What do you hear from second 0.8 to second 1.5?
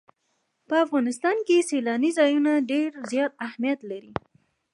افغانستان